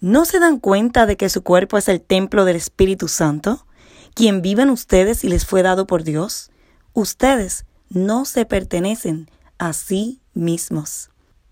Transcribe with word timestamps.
¿No 0.00 0.24
se 0.24 0.38
dan 0.38 0.58
cuenta 0.58 1.04
de 1.04 1.18
que 1.18 1.28
su 1.28 1.42
cuerpo 1.42 1.76
es 1.76 1.86
el 1.88 2.00
templo 2.00 2.46
del 2.46 2.56
Espíritu 2.56 3.06
Santo, 3.06 3.66
quien 4.14 4.40
vive 4.40 4.62
en 4.62 4.70
ustedes 4.70 5.24
y 5.24 5.28
les 5.28 5.44
fue 5.44 5.62
dado 5.62 5.86
por 5.86 6.04
Dios? 6.04 6.50
Ustedes 6.94 7.66
no 7.90 8.24
se 8.24 8.46
pertenecen 8.46 9.28
a 9.58 9.74
sí 9.74 10.22
mismos. 10.32 11.10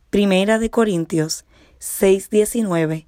Primera 0.08 0.58
de 0.58 0.70
Corintios 0.70 1.44
6:19, 1.78 3.06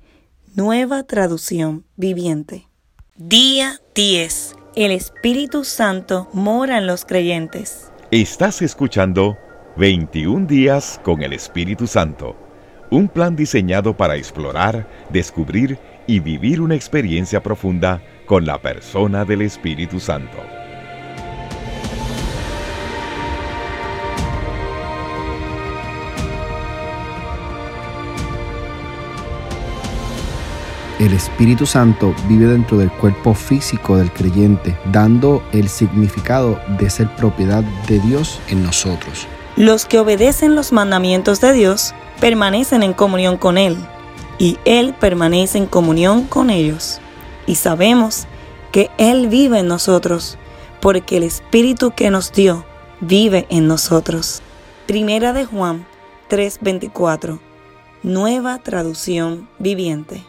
nueva 0.54 1.04
traducción 1.04 1.87
viviente. 1.97 2.69
Día 3.17 3.81
10. 3.95 4.57
El 4.77 4.91
Espíritu 4.91 5.65
Santo 5.65 6.29
mora 6.35 6.77
en 6.77 6.87
los 6.87 7.07
creyentes. 7.07 7.91
Estás 8.11 8.61
escuchando 8.61 9.38
21 9.79 10.47
días 10.47 11.01
con 11.03 11.22
el 11.22 11.33
Espíritu 11.33 11.87
Santo, 11.87 12.37
un 12.91 13.09
plan 13.09 13.37
diseñado 13.37 13.97
para 13.97 14.17
explorar, 14.17 14.87
descubrir 15.11 15.79
y 16.07 16.20
vivir 16.20 16.61
una 16.61 16.75
experiencia 16.75 17.43
profunda 17.43 18.03
con 18.27 18.45
la 18.45 18.59
persona 18.61 19.25
del 19.25 19.43
Espíritu 19.43 20.01
Santo. 20.01 20.39
El 30.98 31.15
Espíritu 31.15 31.65
Santo 31.65 32.15
vive 32.29 32.45
dentro 32.45 32.77
del 32.77 32.91
cuerpo 32.91 33.33
físico 33.33 33.97
del 33.97 34.12
creyente, 34.12 34.77
dando 34.93 35.43
el 35.53 35.70
significado 35.70 36.61
de 36.79 36.91
ser 36.91 37.09
propiedad 37.17 37.65
de 37.89 38.01
Dios 38.01 38.39
en 38.48 38.62
nosotros. 38.62 39.27
Los 39.57 39.87
que 39.87 39.98
obedecen 39.98 40.55
los 40.55 40.73
mandamientos 40.73 41.41
de 41.41 41.55
Dios 41.55 41.95
permanecen 42.20 42.83
en 42.83 42.92
comunión 42.92 43.37
con 43.37 43.59
Él, 43.59 43.77
y 44.38 44.59
Él 44.65 44.95
permanece 44.98 45.59
en 45.59 45.66
comunión 45.66 46.24
con 46.24 46.51
ellos. 46.51 47.01
Y 47.47 47.56
sabemos 47.56 48.27
que 48.73 48.91
Él 48.98 49.28
vive 49.28 49.58
en 49.58 49.69
nosotros, 49.69 50.39
porque 50.80 51.17
el 51.17 51.25
Espíritu 51.25 51.92
que 51.92 52.11
nos 52.11 52.33
dio 52.33 52.64
vive 53.00 53.47
en 53.50 53.67
nosotros. 53.67 54.42
Primera 54.86 55.33
de 55.33 55.45
Juan 55.45 55.86
3:24, 56.28 57.41
nueva 58.03 58.58
traducción 58.58 59.48
viviente 59.58 60.25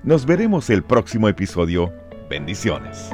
Nos 0.03 0.25
veremos 0.25 0.69
el 0.69 0.83
próximo 0.83 1.27
episodio. 1.27 1.91
Bendiciones. 2.29 3.09